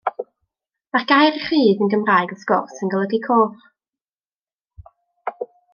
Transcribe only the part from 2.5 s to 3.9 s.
gwrs, yn golygu coch.